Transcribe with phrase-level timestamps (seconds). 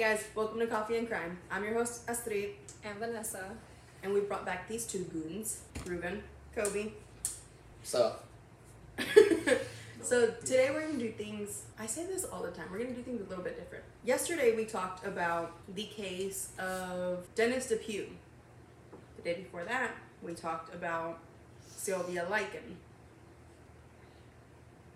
[0.00, 1.36] Hey guys, welcome to Coffee and Crime.
[1.50, 2.52] I'm your host Astrid,
[2.82, 3.50] and Vanessa.
[4.02, 6.22] and we brought back these two goons, Ruben,
[6.56, 6.92] Coby.
[7.82, 8.16] So,
[10.00, 11.64] so today we're gonna do things.
[11.78, 12.68] I say this all the time.
[12.72, 13.84] We're gonna do things a little bit different.
[14.02, 18.06] Yesterday we talked about the case of Dennis Depew.
[19.18, 19.90] The day before that,
[20.22, 21.18] we talked about
[21.76, 22.78] Sylvia Likens.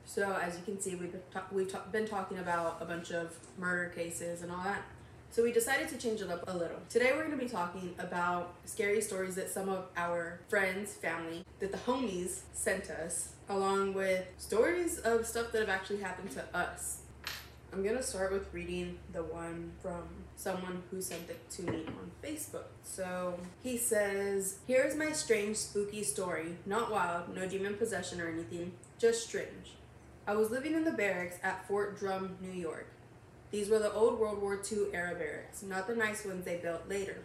[0.07, 3.11] So as you can see, we've been, ta- we've ta- been talking about a bunch
[3.11, 4.83] of murder cases and all that.
[5.35, 6.79] So we decided to change it up a little.
[6.89, 11.73] Today we're to be talking about scary stories that some of our friends, family, that
[11.73, 17.01] the homies sent us, along with stories of stuff that have actually happened to us.
[17.73, 20.05] I'm to start with reading the one from
[20.37, 22.67] someone who sent it to me on Facebook.
[22.85, 26.59] So he says, Here's my strange, spooky story.
[26.65, 29.73] Not wild, no demon possession or anything, just strange.
[30.29, 32.87] I was living in the barracks at Fort Drum, New York.
[33.55, 36.89] These were the old World War II era barracks, not the nice ones they built
[36.89, 37.19] later.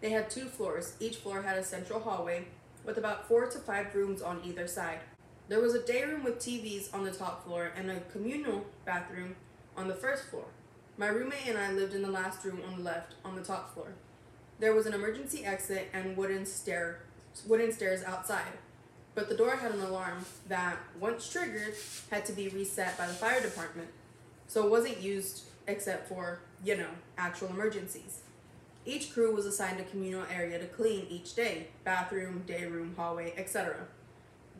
[0.00, 0.94] They had two floors.
[1.00, 2.46] Each floor had a central hallway
[2.84, 5.00] with about four to five rooms on either side.
[5.48, 9.34] There was a day room with TVs on the top floor and a communal bathroom
[9.76, 10.44] on the first floor.
[10.96, 13.74] My roommate and I lived in the last room on the left on the top
[13.74, 13.94] floor.
[14.60, 17.00] There was an emergency exit and wooden stair
[17.48, 18.52] wooden stairs outside.
[19.16, 21.74] But the door had an alarm that, once triggered,
[22.12, 23.88] had to be reset by the fire department.
[24.46, 28.20] So it wasn't used except for, you know, actual emergencies.
[28.86, 33.32] Each crew was assigned a communal area to clean each day bathroom, day room, hallway,
[33.36, 33.76] etc.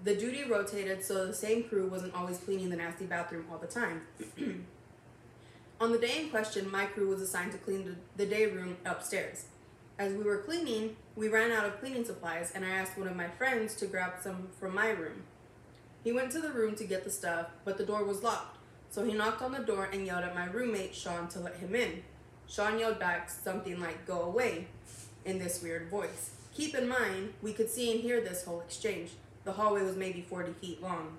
[0.02, 3.66] The duty rotated so the same crew wasn't always cleaning the nasty bathroom all the
[3.66, 4.02] time.
[5.80, 9.46] On the day in question, my crew was assigned to clean the, day room upstairs.
[9.98, 13.16] As we were cleaning, we ran out of cleaning supplies, and I asked one of
[13.16, 15.24] my friends to grab some from my room.
[16.02, 18.58] He went to the room to get the stuff, but the door was locked,
[18.94, 21.74] so he knocked on the door and yelled at my roommate, Sean, to let him
[21.74, 22.05] in.
[22.46, 24.68] Sean yelled back something like, Go away,
[25.24, 26.30] in this weird voice.
[26.55, 29.10] Keep in mind, we could see and hear this whole exchange.
[29.42, 31.16] The hallway was maybe 40 feet long.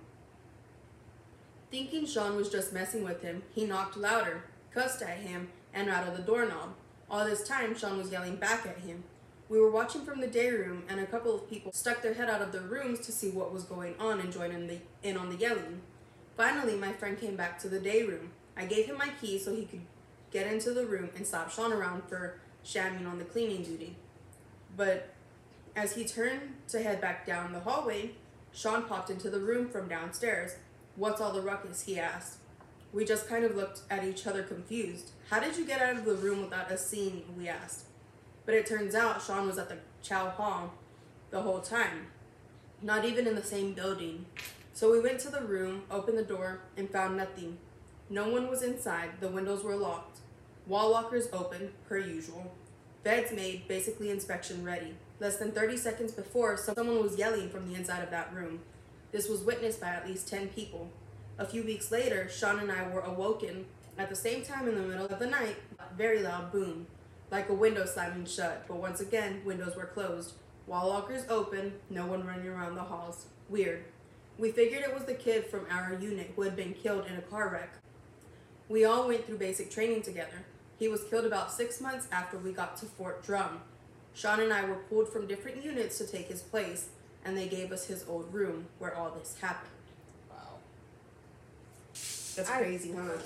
[1.69, 6.15] Thinking Sean was just messing with him, he knocked louder, cussed at him, and rattled
[6.15, 6.75] the doorknob.
[7.11, 9.03] All this time, Sean was yelling back at him.
[9.49, 12.29] We were watching from the day room, and a couple of people stuck their head
[12.29, 15.17] out of their rooms to see what was going on and join in, the, in
[15.17, 15.81] on the yelling.
[16.37, 18.31] Finally, my friend came back to the day room.
[18.57, 19.81] I gave him my key so he could
[20.31, 23.95] get into the room and stop Sean around for shamming on the cleaning duty.
[24.75, 25.13] But
[25.75, 28.11] as he turned to head back down the hallway,
[28.53, 30.55] Sean popped into the room from downstairs.
[30.95, 31.83] What's all the ruckus?
[31.83, 32.37] he asked.
[32.93, 35.11] We just kind of looked at each other confused.
[35.29, 37.23] How did you get out of the room without us seeing?
[37.37, 37.85] We asked.
[38.45, 40.73] But it turns out Sean was at the Chow Hall
[41.31, 42.07] the whole time,
[42.81, 44.25] not even in the same building.
[44.75, 47.59] So we went to the room, opened the door, and found nothing.
[48.09, 50.19] No one was inside, the windows were locked.
[50.67, 52.53] Wall lockers open, per usual.
[53.01, 54.95] Beds made, basically inspection ready.
[55.21, 58.59] Less than 30 seconds before, someone was yelling from the inside of that room.
[59.13, 60.89] This was witnessed by at least 10 people.
[61.39, 64.81] A few weeks later, Sean and I were awoken at the same time in the
[64.81, 65.55] middle of the night,
[65.97, 66.87] very loud boom,
[67.31, 70.33] like a window slamming shut, but once again, windows were closed.
[70.67, 73.27] Wall lockers open, no one running around the halls.
[73.47, 73.85] Weird.
[74.37, 77.21] We figured it was the kid from our unit who had been killed in a
[77.21, 77.69] car wreck.
[78.67, 80.43] We all went through basic training together.
[80.77, 83.61] He was killed about six months after we got to Fort Drum.
[84.13, 86.87] Sean and I were pulled from different units to take his place,
[87.23, 89.71] and they gave us his old room where all this happened.
[90.29, 90.57] wow.
[92.35, 93.17] That's I- crazy, huh?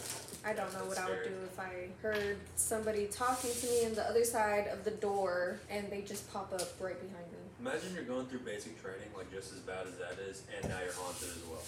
[0.45, 3.85] I don't know what That's I would do if I heard somebody talking to me
[3.85, 7.39] on the other side of the door and they just pop up right behind me.
[7.59, 10.79] Imagine you're going through basic training, like just as bad as that is, and now
[10.79, 11.61] you're haunted as well.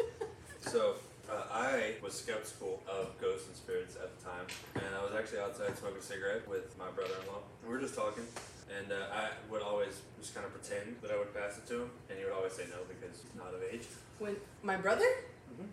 [0.72, 0.94] so,
[1.30, 5.40] uh, I was skeptical of ghosts and spirits at the time, and I was actually
[5.40, 7.38] outside smoking a cigarette with my brother-in-law.
[7.62, 8.24] We were just talking,
[8.72, 11.82] and uh, I would always just kind of pretend that I would pass it to
[11.82, 13.86] him, and he would always say no because he's not of age.
[14.18, 15.06] When my brother?
[15.52, 15.68] Mhm.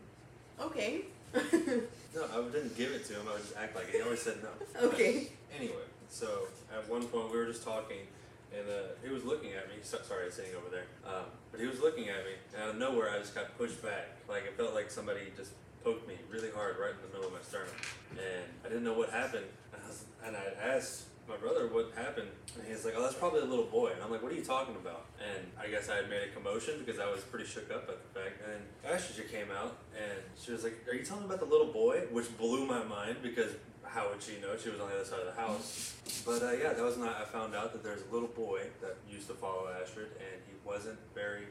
[0.67, 1.06] Okay.
[2.18, 3.27] No, I didn't give it to him.
[3.29, 3.95] I would just act like it.
[3.95, 4.88] He always said no.
[4.89, 5.27] okay.
[5.57, 8.06] Anyway, so at one point we were just talking,
[8.53, 9.75] and uh, he was looking at me.
[9.81, 10.85] So, sorry, sitting over there.
[11.07, 13.81] Um, but he was looking at me, and out of nowhere, I just got pushed
[13.81, 14.09] back.
[14.29, 15.51] Like it felt like somebody just
[15.83, 17.74] poked me really hard right in the middle of my sternum,
[18.12, 19.45] and I didn't know what happened.
[19.74, 23.15] And I, was, and I asked my brother what happened, and he's like, "Oh, that's
[23.15, 25.89] probably a little boy." And I'm like, "What are you talking about?" And I guess
[25.89, 28.41] I had made a commotion because I was pretty shook up at the fact.
[28.44, 31.51] And then Ashley came out, and she was like, "Are you telling me about the
[31.51, 33.51] little boy?" Which blew my mind because
[33.83, 34.56] how would she know?
[34.57, 35.95] She was on the other side of the house.
[36.25, 37.18] But uh, yeah, that was not.
[37.18, 40.53] I found out that there's a little boy that used to follow Astrid, and he
[40.65, 41.47] wasn't very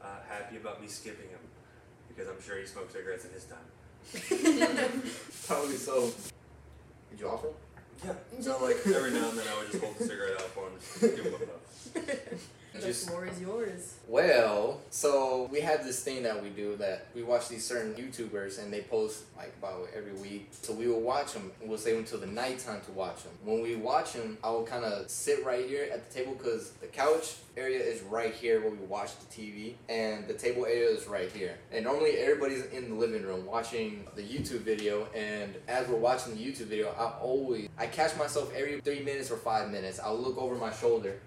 [0.00, 1.40] uh, happy about me skipping him
[2.08, 3.68] because I'm sure he smoked cigarettes in his time.
[5.46, 6.10] Probably so.
[7.10, 7.48] Did you offer?
[7.48, 7.54] him?
[8.04, 8.12] Yeah.
[8.40, 10.74] So like every now and then I would just hold the cigarette out for him,
[10.78, 12.50] just give him a puff.
[12.72, 13.94] the Just- floor is yours.
[14.06, 18.62] Well, so we have this thing that we do that we watch these certain YouTubers
[18.62, 20.48] and they post like about every week.
[20.62, 23.32] So we will watch them we'll save them till the nighttime to watch them.
[23.44, 26.72] When we watch them, I will kind of sit right here at the table because
[26.80, 30.88] the couch area is right here where we watch the TV and the table area
[30.88, 31.56] is right here.
[31.72, 36.34] And normally everybody's in the living room watching the YouTube video and as we're watching
[36.34, 40.00] the YouTube video, I always I catch myself every 3 minutes or 5 minutes.
[40.00, 41.20] I'll look over my shoulder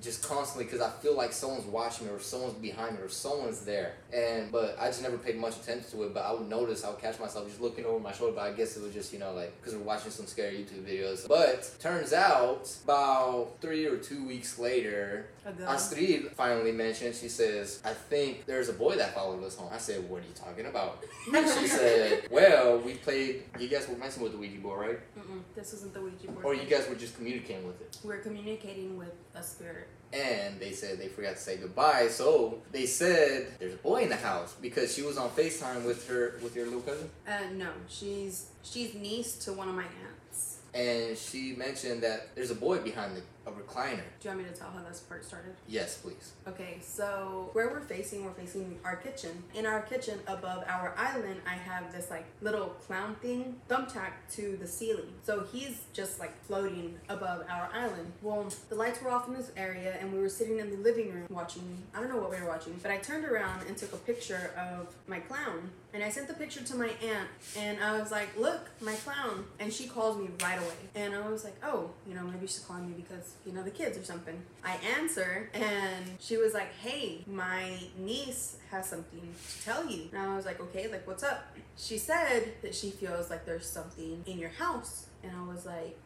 [0.00, 3.60] just constantly because I feel like someone's watching me or someone's behind me or someone's
[3.64, 3.94] there.
[4.12, 6.14] And but I just never paid much attention to it.
[6.14, 8.32] But I would notice, I would catch myself just looking over my shoulder.
[8.34, 10.84] But I guess it was just you know like because we're watching some scary YouTube
[10.84, 11.28] videos.
[11.28, 15.26] But turns out about three or two weeks later.
[15.66, 17.14] Astrid finally mentioned.
[17.14, 20.26] She says, "I think there's a boy that followed us home." I said, "What are
[20.26, 21.02] you talking about?"
[21.58, 23.44] she said, "Well, we played.
[23.58, 24.98] You guys were messing with the Ouija board, right?
[25.18, 26.44] Mm-mm, this isn't the Ouija board.
[26.44, 29.88] Or you guys were just communicating with it?" We're communicating with a spirit.
[30.12, 32.08] And they said they forgot to say goodbye.
[32.08, 36.08] So they said there's a boy in the house because she was on Facetime with
[36.08, 40.58] her with your little cousin, Uh, no, she's she's niece to one of my aunts.
[40.74, 44.02] and she mentioned that there's a boy behind the, a recliner.
[44.20, 45.54] Do you want me to tell how this part started?
[45.68, 46.32] Yes, please.
[46.46, 49.42] Okay, so where we're facing, we're facing our kitchen.
[49.54, 54.56] In our kitchen, above our island, I have this like little clown thing thumbtacked to
[54.56, 55.12] the ceiling.
[55.22, 58.12] So he's just like floating above our island.
[58.22, 61.12] Well, the lights were off in this area, and we were sitting in the living
[61.12, 61.82] room watching.
[61.94, 64.52] I don't know what we were watching, but I turned around and took a picture
[64.56, 65.70] of my clown.
[65.92, 69.44] And I sent the picture to my aunt, and I was like, "Look, my clown!"
[69.58, 70.76] And she calls me right away.
[70.94, 73.70] And I was like, "Oh, you know, maybe she's calling me because you know the
[73.70, 79.64] kids or something." I answer, and she was like, "Hey, my niece has something to
[79.64, 81.44] tell you." And I was like, "Okay, like what's up?"
[81.76, 85.96] She said that she feels like there's something in your house, and I was like,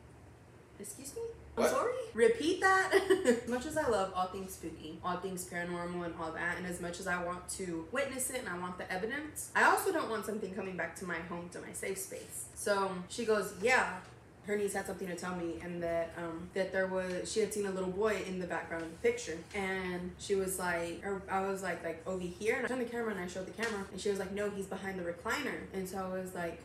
[0.78, 1.22] "Excuse me."
[1.56, 1.70] I'm What?
[1.70, 1.92] sorry.
[2.14, 2.92] Repeat that.
[3.24, 6.66] as much as I love all things spooky, all things paranormal, and all that, and
[6.66, 9.92] as much as I want to witness it and I want the evidence, I also
[9.92, 12.46] don't want something coming back to my home, to my safe space.
[12.56, 13.98] So she goes, "Yeah,
[14.46, 17.52] her niece had something to tell me and that um that there was she had
[17.52, 19.38] seen a little boy in the background of the picture.
[19.54, 22.56] And she was like or I was like like over here.
[22.56, 23.84] And I turned the camera and I showed the camera.
[23.90, 25.58] And she was like no he's behind the recliner.
[25.72, 26.60] And so I was like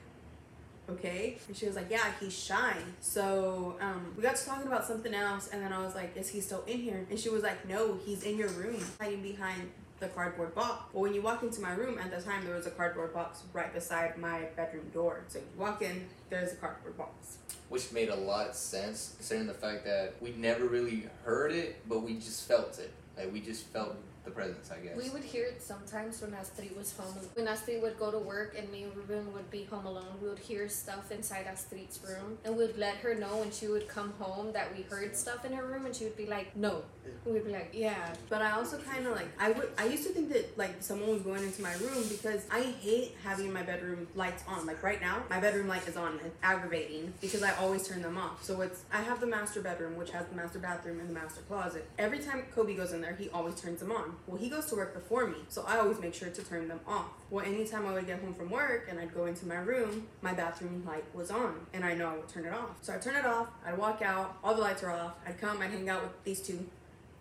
[0.89, 1.37] okay.
[1.47, 2.75] And she was like yeah he's shy.
[3.01, 5.49] So um we got to talking about something else.
[5.51, 7.05] And then I was like is he still in here?
[7.09, 10.93] And she was like no he's in your room hiding behind the cardboard box.
[10.93, 13.41] Well, when you walk into my room, at the time there was a cardboard box
[13.53, 15.21] right beside my bedroom door.
[15.27, 17.37] So you walk in, there's a cardboard box.
[17.69, 21.87] Which made a lot of sense considering the fact that we never really heard it,
[21.87, 22.91] but we just felt it.
[23.17, 23.95] Like we just felt
[24.29, 24.97] the presence, I guess.
[24.97, 27.15] We would hear it sometimes when Astrid was home.
[27.33, 30.29] When Astrid would go to work and me and Ruben would be home alone, we
[30.29, 34.13] would hear stuff inside Astrid's room and we'd let her know when she would come
[34.19, 36.83] home that we heard stuff in her room and she would be like, no.
[37.25, 40.05] And we'd be like, Yeah, but I also kind of like I would I used
[40.07, 43.63] to think that like someone was going into my room because I hate having my
[43.63, 44.65] bedroom lights on.
[44.65, 46.19] Like right now, my bedroom light is on.
[46.23, 48.43] It's aggravating because I always turn them off.
[48.43, 51.42] So it's I have the master bedroom, which has the master bathroom and the master
[51.42, 51.87] closet.
[51.97, 54.15] Every time Coby goes in there, he always turns them on.
[54.28, 56.80] Well, he goes to work before me, so I always make sure to turn them
[56.88, 57.07] off.
[57.30, 60.33] Well, anytime I would get home from work and I'd go into my room, my
[60.33, 62.78] bathroom light was on, and I know I would turn it off.
[62.81, 63.47] So I turn it off.
[63.66, 64.38] I'd walk out.
[64.44, 65.14] All the lights are off.
[65.26, 65.61] I'd come.
[65.61, 66.66] I'd hang out with these two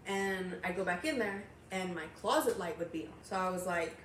[0.08, 3.12] and I'd go back in there, and my closet light would be on.
[3.22, 3.96] So I was like,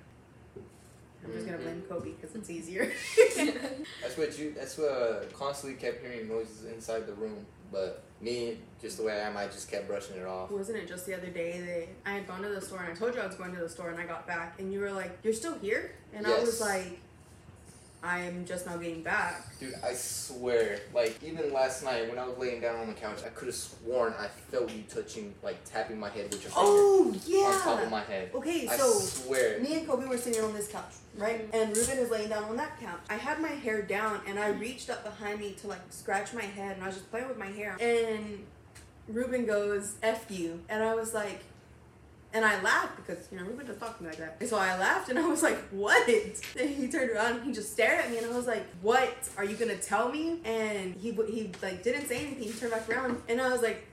[1.24, 2.92] I'm just gonna blame Coby because it's easier.
[4.02, 4.52] That's what you.
[4.54, 7.46] That's what uh, constantly kept hearing noises inside the room.
[7.72, 10.50] But me, just the way I am, I just kept brushing it off.
[10.50, 11.60] Wasn't it just the other day
[12.04, 13.60] that I had gone to the store and I told you I was going to
[13.60, 16.38] the store and I got back and you were like, "You're still here?" And I
[16.40, 17.00] was like,
[18.04, 22.36] "I'm just now getting back." Dude, I swear, like even last night when I was
[22.38, 25.98] laying down on the couch, I could have sworn I felt you touching, like tapping
[25.98, 28.30] my head with your finger Oh on top of my head.
[28.34, 29.60] Okay, I so swear.
[29.60, 31.50] me and Coby were sitting on this couch, right?
[31.50, 31.56] Mm-hmm.
[31.56, 33.00] And Ruben is laying down on that couch.
[33.08, 36.42] I had my hair down and I reached up behind me to like scratch my
[36.42, 37.76] head and I was just playing with my hair.
[37.80, 38.44] And
[39.08, 40.60] Ruben goes, F you.
[40.68, 41.42] And I was like,
[42.34, 44.36] and I laughed because, you know, Ruben doesn't talk to me like that.
[44.40, 46.08] And so I laughed and I was like, what?
[46.08, 49.14] He turned around and he just stared at me and I was like, what?
[49.38, 50.40] Are you gonna tell me?
[50.44, 52.42] And he, he like didn't say anything.
[52.42, 53.86] He turned back around and I was like,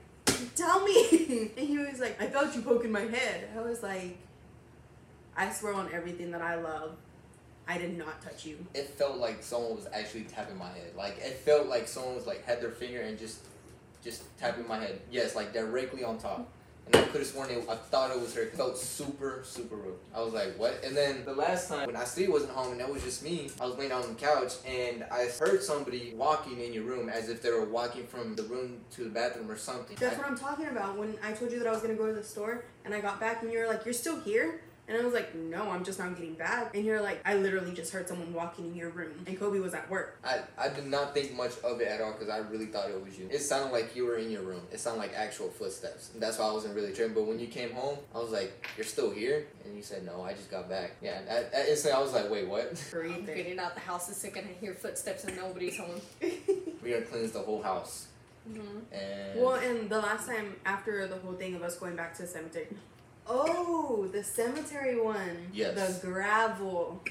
[0.56, 1.50] tell me.
[1.56, 3.48] and he was like, I felt you poking my head.
[3.56, 4.18] I was like,
[5.36, 6.96] I swear on everything that I love,
[7.68, 8.58] I did not touch you.
[8.74, 10.96] It felt like someone was actually tapping my head.
[10.96, 13.38] Like it felt like someone was like had their finger and just,
[14.02, 15.00] just tapping my head.
[15.12, 16.48] Yes, like directly on top.
[16.92, 17.64] And I could have sworn it.
[17.68, 18.42] I thought it was her.
[18.42, 19.94] It felt super, super rude.
[20.14, 20.82] I was like, what?
[20.84, 23.66] And then the last time when Astrid wasn't home and that was just me, I
[23.66, 27.42] was laying on the couch and I heard somebody walking in your room as if
[27.42, 29.96] they were walking from the room to the bathroom or something.
[29.98, 30.98] That's what I'm talking about.
[30.98, 33.20] When I told you that I was gonna go to the store and I got
[33.20, 36.00] back and you were like, "You're still here." And I was like, no, I'm just
[36.00, 36.74] not getting back.
[36.74, 39.12] And you're like, I literally just heard someone walking in your room.
[39.26, 40.18] And Coby was at work.
[40.24, 43.02] I, I did not think much of it at all because I really thought it
[43.02, 43.28] was you.
[43.30, 44.62] It sounded like you were in your room.
[44.72, 46.10] It sounded like actual footsteps.
[46.12, 47.14] And that's why I wasn't really tripping.
[47.14, 49.46] But when you came home, I was like, You're still here?
[49.64, 50.96] And you said, No, I just got back.
[51.00, 52.84] Yeah, and at, at instantly I was like, Wait, what?
[52.90, 56.00] Breathe I'm getting out the house the second I hear footsteps and nobody's home.
[56.82, 58.08] We're gonna cleanse the whole house.
[58.52, 58.60] hmm
[58.90, 62.22] And Well, and the last time after the whole thing of us going back to
[62.22, 62.66] the cemetery.
[63.26, 65.48] Oh, the cemetery one.
[65.52, 66.00] Yes.
[66.00, 67.02] The gravel.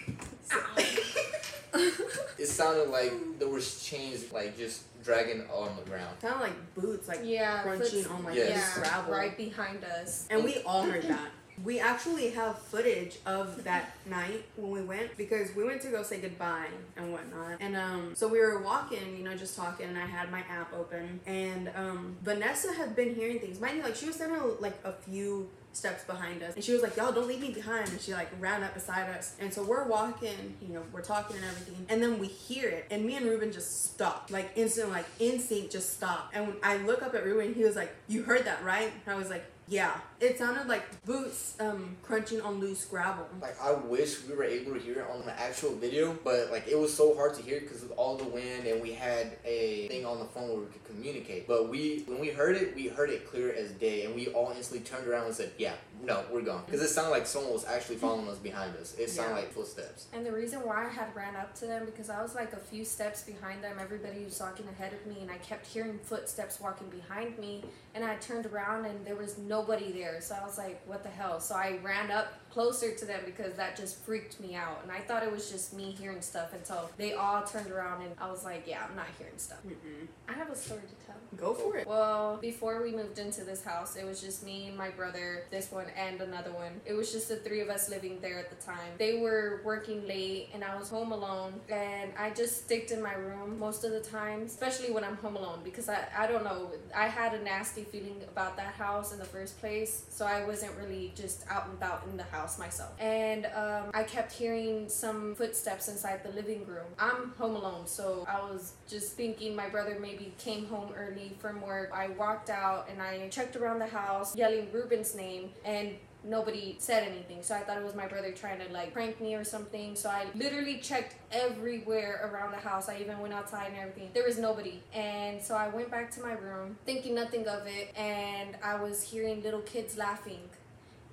[2.37, 6.15] it sounded like there was chains like just dragging on the ground.
[6.21, 8.73] Sounded like boots, like yeah, crunching on like Yes.
[8.75, 9.13] yeah, gravel.
[9.13, 10.27] right behind us.
[10.29, 11.29] And we all heard that.
[11.63, 16.01] We actually have footage of that night when we went because we went to go
[16.01, 17.57] say goodbye and whatnot.
[17.59, 20.73] And um, so we were walking, you know, just talking, and I had my app
[20.73, 21.19] open.
[21.27, 23.59] And um, Vanessa had been hearing things.
[23.59, 26.81] Mind you, like she was standing like a few steps behind us, and she was
[26.81, 29.63] like, "Y'all don't leave me behind." And she like ran up beside us, and so
[29.63, 33.15] we're walking, you know, we're talking and everything, and then we hear it, and me
[33.15, 36.35] and Ruben just stopped, like instant, like instinct, just stopped.
[36.35, 39.17] And I look up at Ruben, he was like, "You heard that, right?" And I
[39.17, 39.45] was like.
[39.71, 43.25] Yeah, it sounded like boots um, crunching on loose gravel.
[43.41, 46.67] Like I wish we were able to hear it on the actual video, but like
[46.67, 49.87] it was so hard to hear because of all the wind, and we had a
[49.87, 51.47] thing on the phone where we could communicate.
[51.47, 54.51] But we, when we heard it, we heard it clear as day, and we all
[54.51, 57.63] instantly turned around and said, "Yeah, no, we're gone," because it sounded like someone was
[57.63, 58.93] actually following us behind us.
[58.99, 59.39] It sounded Yeah.
[59.43, 60.07] like footsteps.
[60.11, 62.59] And the reason why I had ran up to them because I was like a
[62.59, 63.77] few steps behind them.
[63.79, 67.63] Everybody was walking ahead of me, and I kept hearing footsteps walking behind me.
[67.93, 70.21] And I turned around, and there was nobody there.
[70.21, 73.53] So I was like, "What the hell?" So I ran up closer to them because
[73.53, 74.79] that just freaked me out.
[74.84, 78.13] And I thought it was just me hearing stuff until they all turned around, and
[78.20, 80.08] I was like, "Yeah, I'm not hearing stuff." Mm-mm.
[80.27, 81.15] I have a story to tell.
[81.38, 81.88] Go for it.
[81.88, 85.86] Well, before we moved into this house, it was just me, my brother, this one,
[85.96, 86.81] and another one.
[86.86, 88.91] It was just the three of us living there at the time.
[88.98, 93.13] They were working late, and I was home alone, and I just sticked in my
[93.13, 96.72] room most of the time, especially when I'm home alone, because I, I don't know,
[96.93, 100.74] I had a nasty feeling about that house in the first place, so I wasn't
[100.77, 102.91] really just out and about in the house myself.
[103.00, 106.88] And um, I kept hearing some footsteps inside the living room.
[107.00, 111.62] I'm home alone, so I was just thinking my brother maybe came home early from
[111.62, 111.91] work.
[111.93, 117.03] I walked out and I checked around the house, yelling Ruben's name, and nobody said
[117.07, 117.41] anything.
[117.41, 119.95] So I thought it was my brother trying to like prank me or something.
[119.95, 122.89] So I literally checked everywhere around the house.
[122.89, 124.10] I even went outside and everything.
[124.13, 124.81] There was nobody.
[124.93, 129.01] And so I went back to my room thinking nothing of it and I was
[129.01, 130.50] hearing little kids laughing.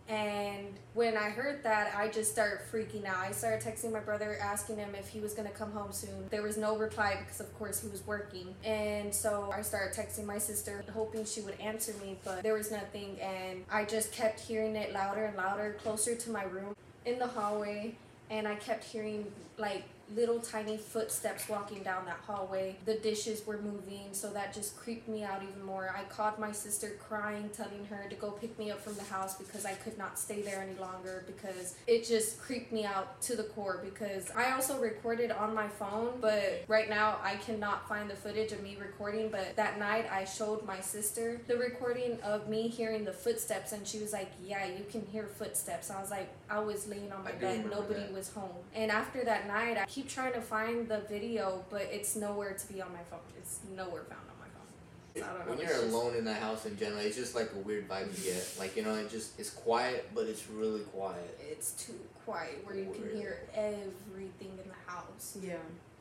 [0.08, 3.18] And when I heard that, I just started freaking out.
[3.18, 6.28] I started texting my brother, asking him if he was gonna come home soon.
[6.30, 8.54] There was no reply because, of course, he was working.
[8.64, 12.70] And so I started texting my sister, hoping she would answer me, but there was
[12.70, 13.18] nothing.
[13.20, 16.74] And I just kept hearing it louder and louder, closer to my room
[17.04, 17.94] in the hallway.
[18.30, 19.84] And I kept hearing like
[20.14, 22.76] little tiny footsteps walking down that hallway.
[22.84, 25.94] The dishes were moving, so that just creeped me out even more.
[25.96, 29.36] I called my sister crying, telling her to go pick me up from the house
[29.36, 33.36] because I could not stay there any longer because it just creeped me out to
[33.36, 38.10] the core because I also recorded on my phone, but right now I cannot find
[38.10, 42.48] the footage of me recording, but that night I showed my sister the recording of
[42.48, 46.10] me hearing the footsteps and she was like, "Yeah, you can hear footsteps." I was
[46.10, 48.12] like, I was laying on my I bed, nobody that.
[48.12, 48.50] was home.
[48.74, 52.72] And after that night, I keep trying to find the video, but it's nowhere to
[52.72, 53.18] be on my phone.
[53.36, 54.68] It's nowhere found on my phone.
[55.16, 55.50] I don't know.
[55.50, 58.16] When you're just- alone in that house in general, it's just like a weird vibe
[58.16, 58.54] you get.
[58.58, 61.36] Like you know, it just it's quiet, but it's really quiet.
[61.50, 65.36] It's too quiet where you can hear everything in the house.
[65.42, 65.54] Yeah.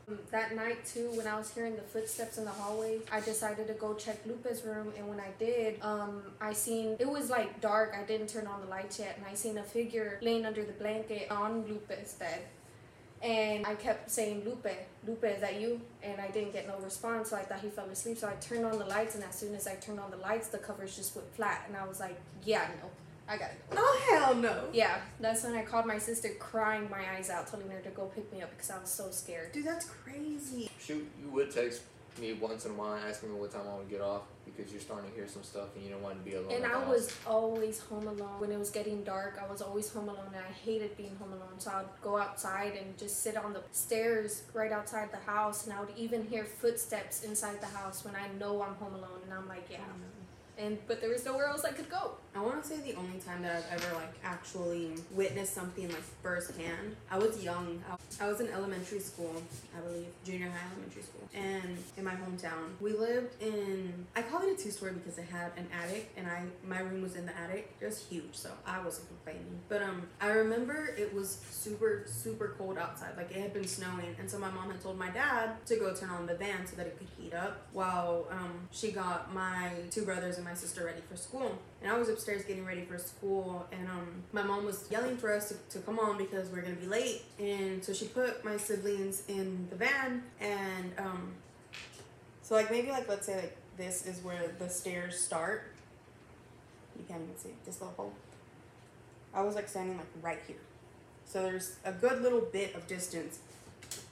[0.07, 3.67] Um, That night too, when I was hearing the footsteps in the hallway, I decided
[3.67, 7.59] to go check Lupe's room, and when I did, um, I seen it was like
[7.61, 7.95] dark.
[7.99, 10.73] I didn't turn on the lights yet, and I seen a figure laying under the
[10.73, 12.41] blanket on Lupe's bed.
[13.21, 14.67] And I kept saying, Lupe,
[15.07, 15.81] Lupe, is that you?
[16.03, 18.17] And I didn't get no response, so I thought he fell asleep.
[18.17, 20.49] So I turned on the lights, and as soon as I turned on the lights,
[20.49, 21.65] the covers just went flat.
[21.67, 22.89] And I was like, yeah, no,
[23.27, 23.77] I gotta go.
[23.77, 24.65] Oh hell no.
[24.71, 28.05] Yeah, that's when I called my sister, crying my eyes out, telling her to go
[28.05, 29.51] pick me up because I was so scared.
[29.51, 30.69] Dude, that's crazy.
[30.79, 31.81] Shoot, you would text
[32.19, 34.81] me once in a while asking me what time I would get off because you're
[34.81, 36.51] starting to hear some stuff and you don't want to be alone.
[36.51, 38.39] And I was always home alone.
[38.39, 41.33] When it was getting dark, I was always home alone and I hated being home
[41.33, 41.59] alone.
[41.59, 45.73] So I'd go outside and just sit on the stairs right outside the house and
[45.73, 49.33] I would even hear footsteps inside the house when I know I'm home alone and
[49.33, 50.65] I'm like, yeah, mm-hmm.
[50.65, 52.11] and but there was nowhere else I could go.
[52.37, 56.03] I want to say the only time that I've ever like actually witnessed something like
[56.21, 56.95] firsthand.
[57.09, 57.83] I was young.
[58.21, 59.41] I, was in elementary school,
[59.75, 64.05] I believe, junior high elementary school, and in my hometown, we lived in.
[64.15, 67.15] I call it a two-story because it had an attic, and I my room was
[67.15, 67.73] in the attic.
[67.81, 69.59] It was huge, so I wasn't complaining.
[69.67, 73.17] But um, I remember it was super super cold outside.
[73.17, 75.91] Like it had been snowing, and so my mom had told my dad to go
[75.95, 79.71] turn on the fan so that it could heat up while um she got my
[79.89, 81.57] two brothers and my sister ready for school.
[81.81, 85.31] And I was upstairs getting ready for school, and um, my mom was yelling for
[85.31, 87.21] us to, to come on because we're gonna be late.
[87.39, 91.33] And so she put my siblings in the van, and um,
[92.41, 95.71] so like maybe like let's say like this is where the stairs start.
[96.97, 98.13] You can't even see this little hole.
[99.33, 100.57] I was like standing like right here,
[101.25, 103.39] so there's a good little bit of distance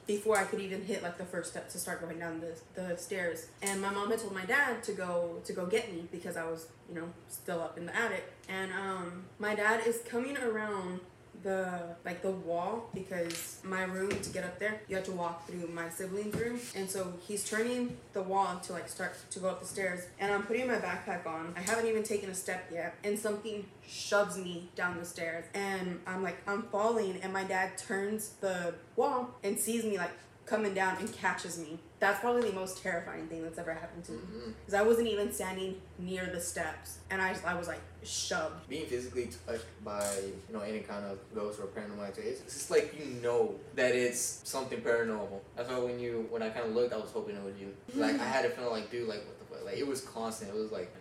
[0.08, 2.98] before I could even hit like the first step to start going down the, the
[2.98, 3.48] stairs.
[3.62, 6.46] And my mom had told my dad to go to go get me because I
[6.46, 8.32] was, you know, still up in the attic.
[8.48, 11.00] And um my dad is coming around
[11.46, 15.48] the like the wall because my room to get up there you have to walk
[15.48, 16.60] through my siblings room.
[16.76, 20.08] And so he's turning the wall to like start to go up the stairs.
[20.20, 21.54] And i'm putting my backpack on.
[21.56, 22.96] I haven't even taken a step yet.
[23.04, 25.46] And something shoves me down the stairs.
[25.54, 27.20] And i'm like i'm falling.
[27.22, 30.12] And my dad turns the wall and sees me like
[30.46, 34.12] coming down and catches me that's probably the most terrifying thing that's ever happened to
[34.12, 34.54] me Mhm.
[34.60, 38.86] because i wasn't even standing near the steps and i, I was like shoved being
[38.86, 40.06] physically touched by
[40.48, 43.56] you know any kind of ghost or paranormal activity, it's, it's just like you know
[43.76, 45.40] that it's something paranormal.
[45.56, 47.74] That's why when you when I kind of looked, I was hoping it was you.
[47.96, 49.66] Like I had a feeling like, dude, like what the fuck?
[49.66, 50.52] Like it was constant.
[50.52, 50.94] It was like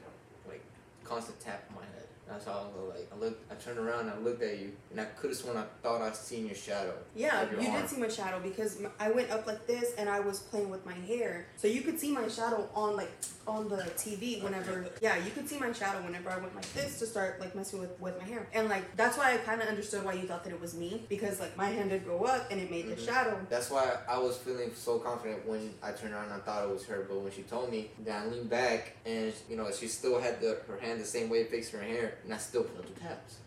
[0.48, 0.62] like
[1.04, 1.86] constant tap on my
[2.26, 2.34] head.
[2.34, 3.10] That's how I was like.
[3.12, 3.50] I looked.
[3.52, 4.00] I turned around.
[4.00, 6.54] and I looked at you, and I could have sworn I thought I seen your
[6.54, 6.94] shadow.
[7.14, 7.80] Yeah, your you arm.
[7.82, 10.84] did see my shadow because I went up like this and I was playing with
[10.86, 13.10] my hair, so you could see my shadow on like
[13.46, 14.86] on the TV whenever.
[15.02, 17.80] Yeah, you could see my shadow whenever I went like this to start like messing
[17.80, 20.44] with with my hair, and like that's why I kind of understood why you thought
[20.44, 22.94] that it was me because like my hand did go up and it made the
[22.96, 23.04] Mhm.
[23.06, 23.38] shadow.
[23.48, 26.70] That's why I was feeling so confident when I turned around and I thought it
[26.72, 27.04] was her.
[27.08, 30.40] But when she told me, then I leaned back and you know she still had
[30.40, 33.38] the her hand the same way fixing her hair, and I still felt the taps.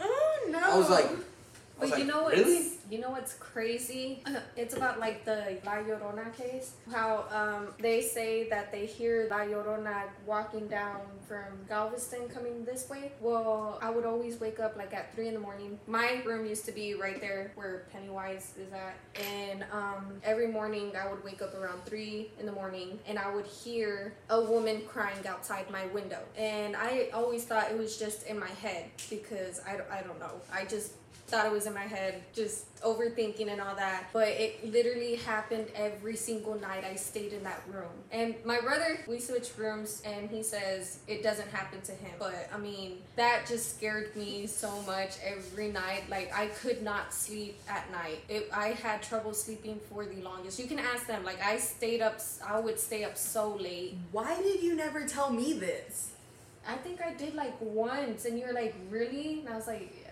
[0.00, 0.58] Oh no!
[0.58, 1.10] I was like,
[1.80, 2.66] I was But you know what's really?
[2.90, 4.22] you know what's crazy?
[4.56, 6.72] It's about like the La Llorona case.
[6.92, 12.88] How um, they say that they hear La Llorona walking down from Galveston coming this
[12.90, 13.12] way.
[13.20, 15.78] Well, I would always wake up like at three in the morning.
[15.86, 20.92] My room used to be right there where Pennywise is at, and um, every morning
[21.00, 24.82] I would wake up around three in the morning, and I would hear a woman
[24.86, 26.20] crying outside my window.
[26.36, 30.32] And I always thought it was just in my head because I, I don't know.
[30.52, 30.92] I just
[31.30, 34.08] thought it was in my head, just overthinking and all that.
[34.12, 37.92] But it literally happened every single night I stayed in that room.
[38.10, 42.12] And my brother, we switched rooms, and he says it doesn't happen to him.
[42.18, 46.04] But I mean, that just scared me so much every night.
[46.10, 48.20] Like I could not sleep at night.
[48.28, 50.58] It, I had trouble sleeping for the longest.
[50.58, 51.24] You can ask them.
[51.24, 53.96] Like I stayed up, I would stay up so late.
[54.12, 56.12] Why did you never tell me this?
[56.68, 59.40] I think I did like once, and you're like, really?
[59.40, 60.06] And I was like.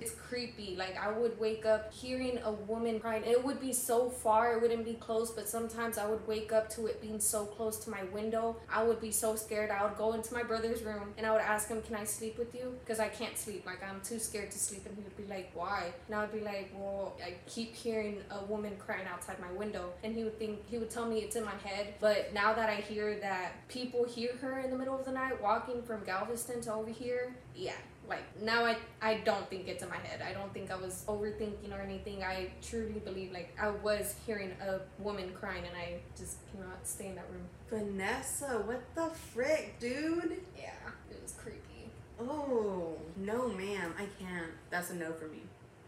[0.00, 0.76] It's creepy.
[0.76, 3.24] Like I would wake up hearing a woman crying.
[3.24, 6.68] It would be so far, it wouldn't be close, but sometimes I would wake up
[6.70, 8.56] to it being so close to my window.
[8.72, 9.70] I would be so scared.
[9.70, 12.38] I would go into my brother's room and I would ask him, "Can I sleep
[12.38, 13.66] with you?" Because I can't sleep.
[13.66, 14.86] Like I'm too scared to sleep.
[14.86, 18.22] And he would be like, "Why?" And I would be like, "Well, I keep hearing
[18.30, 21.36] a woman crying outside my window." And he would think he would tell me it's
[21.36, 21.94] in my head.
[22.00, 25.40] But now that I hear that people hear her in the middle of the night
[25.42, 27.72] walking from Galveston to over here, yeah,
[28.08, 30.22] like now I I don't think it's in my head.
[30.22, 32.22] I don't think I was overthinking or anything.
[32.22, 37.08] I truly believe like I was hearing a woman crying and I just cannot stay
[37.08, 37.46] in that room.
[37.68, 40.40] Vanessa, what the frick, dude?
[40.56, 40.72] Yeah,
[41.10, 41.90] it was creepy.
[42.20, 44.52] Oh no, ma'am, I can't.
[44.70, 45.42] That's a no for me.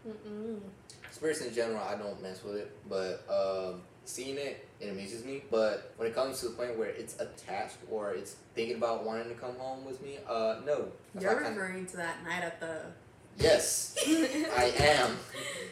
[0.07, 0.59] Mm-mm.
[1.11, 3.81] Spirits in general, I don't mess with it, but um,
[4.11, 5.43] seeing it, it amuses me.
[5.49, 9.29] But when it comes to the point where it's attached or it's thinking about wanting
[9.29, 10.87] to come home with me, uh, no.
[11.19, 12.81] You're referring to that night at the.
[13.39, 15.17] yes, I am.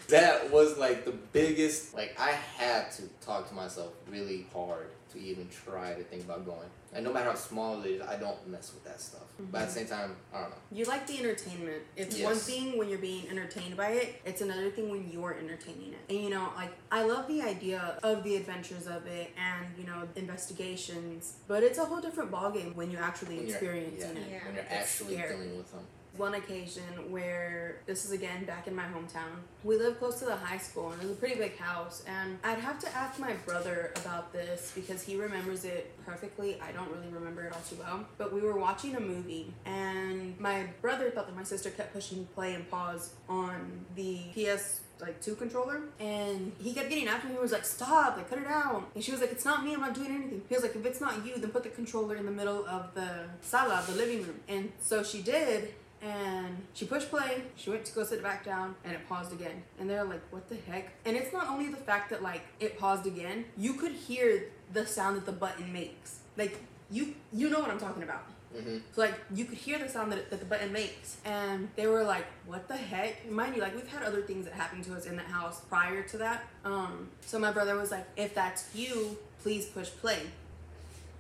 [0.08, 1.94] That was like the biggest.
[1.94, 6.46] Like I had to talk to myself really hard to even try to think about
[6.46, 6.68] going.
[6.94, 9.22] And no matter how small it is, I don't mess with that stuff.
[9.40, 9.88] But at the mm-hmm.
[9.90, 10.56] same time, I don't know.
[10.72, 11.84] You like the entertainment.
[11.96, 15.94] It's one thing when you're being entertained by it, it's another thing when you're entertaining
[15.94, 16.14] it.
[16.14, 19.86] And you know, like, I love the idea of the adventures of it and, you
[19.86, 24.22] know, investigations, but it's a whole different ballgame when you're actually When you're- experiencing yeah,
[24.22, 24.30] it.
[24.32, 25.36] Yeah, when you're it's actually scary.
[25.36, 25.84] dealing with them.
[26.18, 29.42] One occasion where this is again back in my hometown.
[29.64, 32.04] We live close to the high school and it was a pretty big house.
[32.08, 36.60] And I'd have to ask my brother about this because he remembers it perfectly.
[36.62, 38.06] I don't really remember it all too well.
[38.18, 42.26] But we were watching a movie and my brother thought that my sister kept pushing
[42.36, 47.34] play and pause on the PS like two controller and he kept getting after me
[47.34, 49.74] he was like stop like cut it out and she was like it's not me
[49.74, 52.16] i'm not doing anything he was like if it's not you then put the controller
[52.16, 53.10] in the middle of the
[53.42, 57.94] sala the living room and so she did and she pushed play she went to
[57.94, 61.18] go sit back down and it paused again and they're like what the heck and
[61.18, 65.18] it's not only the fact that like it paused again you could hear the sound
[65.18, 66.58] that the button makes like
[66.90, 68.24] you you know what i'm talking about
[68.56, 68.78] Mm-hmm.
[68.96, 72.04] so like you could hear the sound that, that the button makes, and they were
[72.04, 75.06] like, "What the heck?" Mind you, like we've had other things that happened to us
[75.06, 76.48] in that house prior to that.
[76.66, 80.22] Um, so my brother was like, "If that's you, please push play."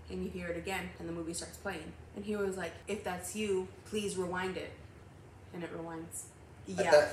[0.10, 1.92] And you hear it again, and the movie starts playing.
[2.16, 4.72] And he was like, "If that's you, please rewind it,"
[5.54, 6.24] and it rewinds.
[6.68, 7.10] Yeah.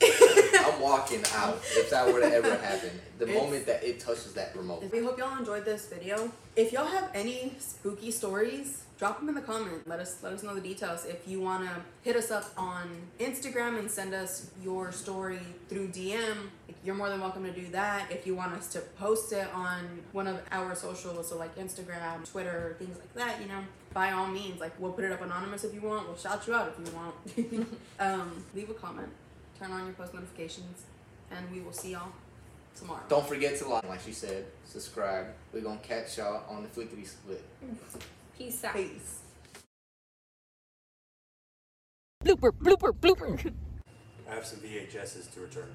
[0.00, 2.90] I'm walking out if that were to ever happen.
[3.18, 4.84] The It's- moment that it touches that remote.
[4.92, 6.30] We hope y'all enjoyed this video.
[6.56, 9.86] If y'all have any spooky stories, drop them in the comment.
[9.88, 11.04] Let us let us know the details.
[11.04, 12.88] If you wanna hit us up on
[13.18, 16.50] Instagram and send us your story through DM,
[16.84, 18.10] you're more than welcome to do that.
[18.10, 22.30] If you want us to post it on one of our socials, so like Instagram,
[22.30, 23.60] Twitter, things like that, you know,
[23.92, 26.06] by all means, like we'll put it up anonymous if you want.
[26.06, 27.66] We'll shout you out if you want.
[28.00, 29.08] um, leave a comment,
[29.58, 30.84] turn on your post notifications,
[31.30, 32.12] and we will see y'all
[32.76, 33.02] tomorrow.
[33.08, 35.26] Don't forget to like, like she said, subscribe.
[35.52, 37.42] We're gonna catch y'all on the flickety split.
[38.36, 38.74] Peace out.
[38.74, 39.20] Peace.
[42.24, 43.52] Blooper, blooper, blooper.
[44.30, 45.74] I have some VHSs to return.